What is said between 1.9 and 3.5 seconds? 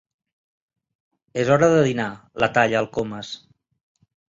dinar —la talla el Comas—.